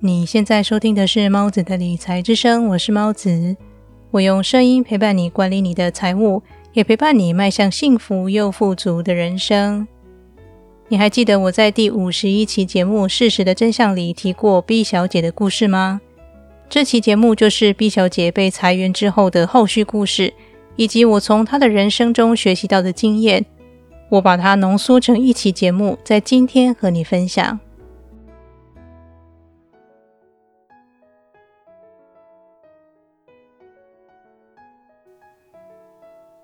[0.00, 3.56] 你现在收听的是猫子的理财之声，我是猫子，
[4.12, 6.40] 我用声音陪伴你管理你的财务，
[6.72, 9.88] 也陪伴你迈向幸福又富足的人生。
[10.86, 16.00] 你还记得我在第五十一期节目《事实的真相》里提过 B 小姐的故事吗？
[16.68, 20.32] 这期节目就是 B 小姐被裁员之后的后续故事，
[20.76, 23.44] 以及我从她的人生中学习到的经验。
[24.10, 27.58] 我把它浓缩成一期节目，在今天和你分享。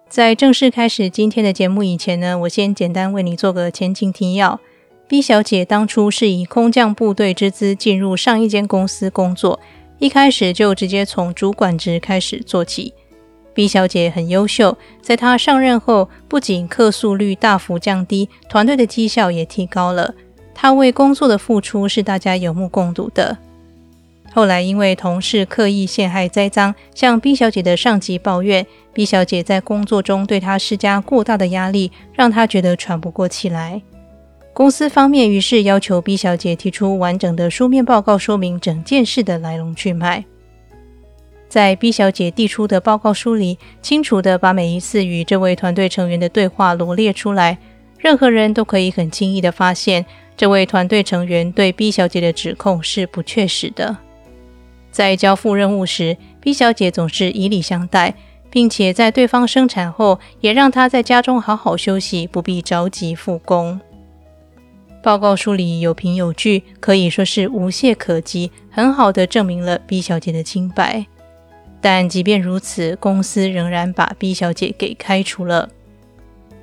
[0.09, 4.61] 在正式开始今天的节目以前呢，我先简单为你做个前情提要。
[5.09, 9.59] B 小姐当初是以空降部队之资进入上一间公司工作，
[9.99, 12.95] 一开始就直接从主管职开始做起。
[13.53, 20.15] B 小姐很优秀，在她上任后，不仅客诉率大幅降低，团队的绩效也提高了。
[20.55, 23.37] 她为工作的付出是大家有目共睹的。
[24.35, 33.81] 后来因为同事刻意陷害栽赃，向 B 小姐的上级抱怨，B 小姐在工作中对她施加过大的压力，让她觉得喘不过气来。
[34.53, 40.25] 公司方面于是要求 B 小姐提出完整的书面报告，说明整件事的来龙去脉。
[41.49, 47.57] 在 B 小姐递出的报告书里，清楚地把每一次与这位团队成员的对话罗列出来，
[47.99, 50.05] 任何人都可以很轻易地发现，
[50.37, 53.97] 这位团队成员对 B 小姐的指控是不确实的。
[54.95, 58.15] 在交付任务时，B 小姐总是以礼相待，
[58.49, 63.81] 并且在对方生产后，也让她在家中好好休息，不必着急复工。
[65.03, 71.05] 报告书里有凭有据，可以说是无懈可击，很好的证明了 B 小姐的清白。
[71.81, 75.69] 但即便如此，公司仍然把 B 小姐给开除了。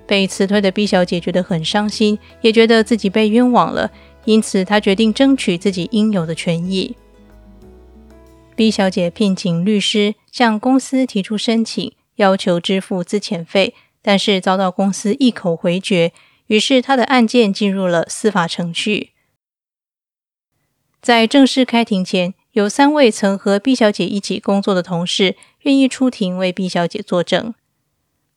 [0.08, 3.91] 被辞退的 B 小姐觉得很伤心，也觉得自己被冤枉了，
[4.24, 6.96] 因此她决定争取自己应有的权益。
[8.56, 16.12] B 小姐聘请律师向公司提出申请，要求支付资遣费，但是遭到公司一口回绝。
[16.48, 19.12] 于是她的案件进入了司法程序。
[21.02, 27.56] 在正式开庭前，有三位曾和 B 小姐一起工作的同事愿意出庭为 B 小姐作证。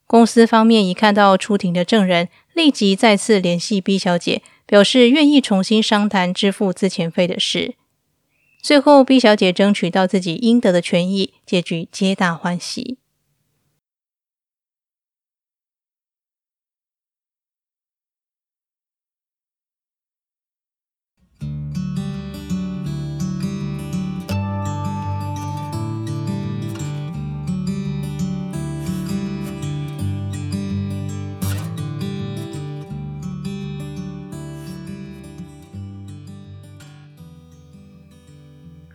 [0.06, 7.74] 公司方面一看到出庭的证人，立即再次联系 B 小姐，表示愿意重新商谈支付资遣费的事。
[8.64, 12.96] 最后毕小姐争取到自己应得的权益，结局皆大欢喜。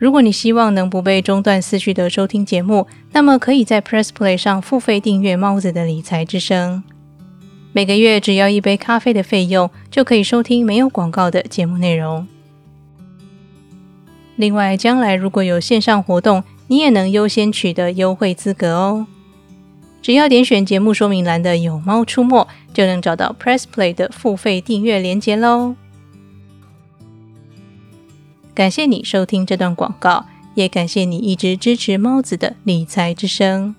[0.00, 6.82] 如果你希望能不被中断思绪的收听节目，那么可以在 Press Play 上付费订阅猫子的理财之声。
[7.74, 12.26] 每个月只要一杯咖啡的费用，就可以收听没有广告的节目内容。
[14.36, 19.06] 另外，将来如果有线上活动，你也能优先取得优惠资格哦。
[20.00, 25.76] 只要点选节目说明栏的“有猫出没”，就能找到 Press Play 的付费订阅链接喽。
[28.60, 33.74] 感谢你收听这段广告，也感谢你一直支持猫子的理财之声。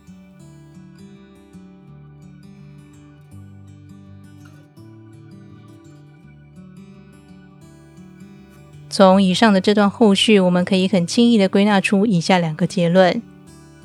[8.90, 13.22] 从以上的这段后续，我们可以很轻易的归纳出以下两个结论：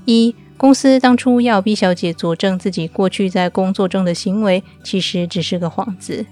[0.07, 6.25] 一、公司当初要 B 小姐佐证自己过去在工作中的行为，其实只是个幌子。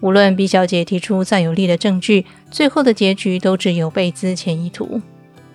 [0.00, 5.00] 无论 B 小姐提出再有力的证据，最后的结局都只有被资遣意图。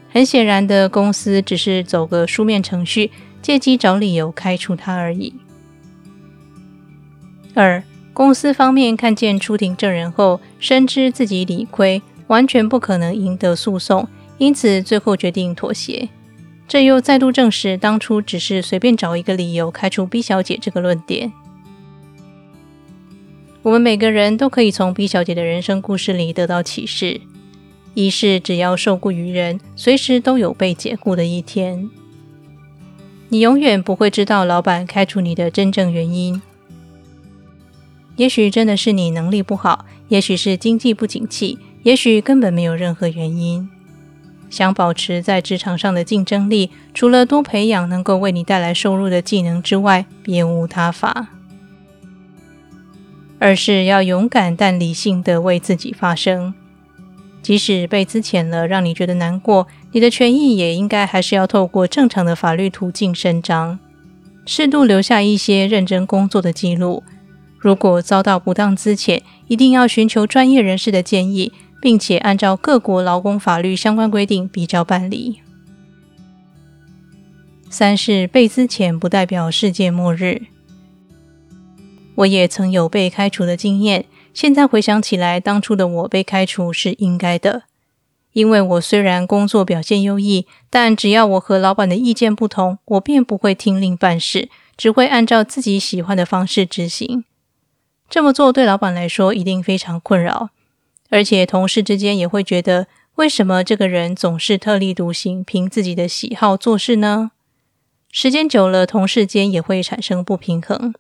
[0.09, 3.11] 很显然的，公司只是走个书面程序，
[3.41, 5.33] 借机找理由开除她而已。
[7.53, 7.83] 二，
[8.13, 14.07] 公司方面看见出庭证人后，深知自己理亏，完全不可能赢得诉讼，
[14.37, 16.09] 因此最后决定妥协。
[16.67, 21.31] 这又再度证实当初只是随便找一个理由开除 B 小姐这个论点。
[23.63, 27.21] 我们每个人都可以从 B 小姐的人生故事里得到启示：
[27.93, 31.87] 一是只要受雇于人，随时都有被解雇的一天。
[33.29, 36.41] 你永远不会知道老板开除你的真正原因。
[38.15, 43.69] 也许真的是你能力不好，也许是经济不景气，也许根本没有任何原因。
[44.49, 51.27] 想保持在职场上的竞争力，除了多培养能够为你带来收入的技能之外，别无他法。
[53.41, 56.53] 而是要勇敢但理性的为自己发声。
[57.41, 63.79] 即使被资遣了，让你觉得难过，你的权益也应该还是要透过正常的法律途径伸张，
[64.45, 67.01] 适度留下一些认真工作的记录。
[67.57, 71.51] 如果遭到不当资遣，一定要寻求专业人士的建议，
[71.81, 75.41] 并且按照各国劳工法律相关规定比较办理。
[77.71, 80.43] 三是被资遣不代表世界末日。
[82.15, 87.63] 我也曾有被开除的经验，现在回想起来，当初的我被开除是应该的，
[88.33, 97.23] 因为我虽然工作表现优异，但只要我和老板的意见不同，我便不会听令办事，只会按照自己喜欢的方式执行。
[98.09, 100.49] 这么做对老板来说一定非常困扰，
[101.09, 107.31] 而且同事之间也会觉得，为什么这个人总是特立独行，凭自己的喜好做事呢？
[108.11, 110.93] 时间久了，同事间也会产生不平衡。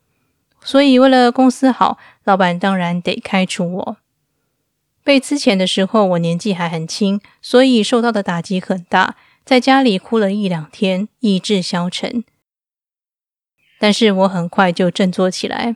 [0.63, 3.97] 所以，为了公司好，老板当然得开除我。
[5.03, 12.23] 被辞遣的时候，我年纪还很轻，所以受到的打击很大，在家里哭了一两天，意志消沉。
[13.79, 15.75] 但是我很快就振作起来。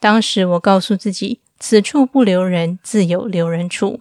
[0.00, 4.00] 当时我告诉自己：“此处不留人，自有留人处。”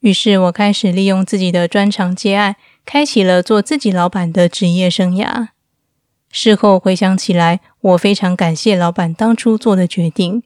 [0.00, 5.48] 于是我开始利用自己的专长接案，开启了做自己老板的职业生涯。
[6.30, 10.42] 事后回想起来，我非常感谢老板当初做的决定，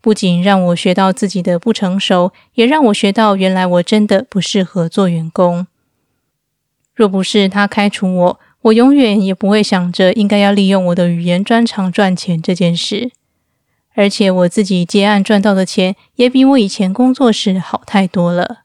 [0.00, 5.68] 不仅让我学到自己的不成熟，也让我学到原来我真的不适合做员工。
[6.92, 13.12] 若不是他开除我，我永远也不会想着应该要利用我的语言专长赚钱这件事。
[13.94, 18.62] 而且我自己接案赚到的钱，也比我以前工作时好太多了。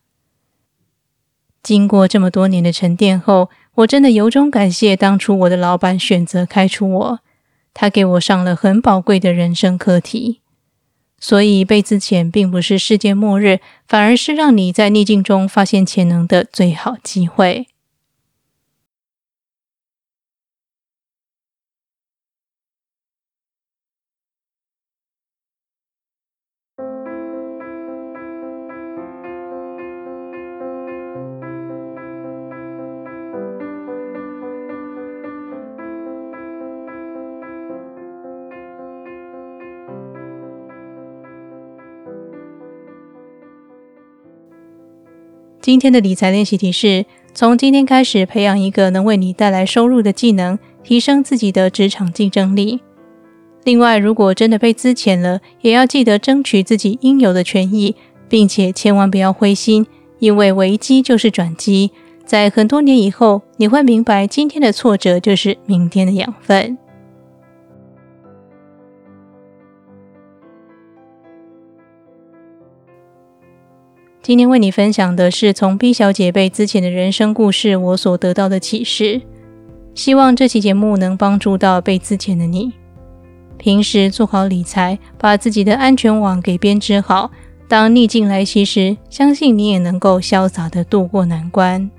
[1.62, 7.20] 经过这么多年的沉淀后，我真的由衷感谢当初我的老板选择开除我，
[7.74, 10.42] 他给我上了很宝贵的人生课题。
[11.20, 17.68] 所以被资遣并不是世界末日，反而是让你在逆境中发现潜能的最好机会。
[45.62, 52.80] 今天的理财练习题是：从今天开始培养一个能为你带来收入的技能，提升自己的职场竞争力。
[53.66, 57.96] 另外，如果真的被资遣了，也要记得争取自己应有的权益，
[58.30, 59.86] 并且千万不要灰心，
[60.20, 61.92] 因为危机就是转机，
[62.26, 66.78] 在很多年以后，你会明白今天的挫折就是明天的养分。
[74.30, 79.24] 今天为你分享的是从 B 小姐被之前的人生故事，我所得到的启示。
[79.96, 82.74] 希望这期节目能帮助到被之前的你。
[83.58, 87.32] 平时做好理财，把自己的安全网给编织好。
[87.68, 91.90] 当逆境来袭时，相信你也能够潇洒的度过难关。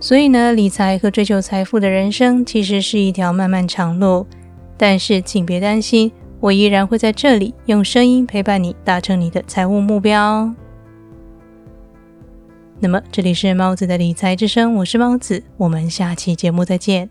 [0.00, 4.26] 所以呢，理财和追求财富的人生其实是一条漫漫长路。
[4.76, 6.10] 但是，请别担心。
[6.44, 10.52] 我依然会在这里用声音陪伴你，达成你的财务目标。
[12.80, 17.08] 那么，这里是猫子的理财之声，我是猫子，我们下期节目再见。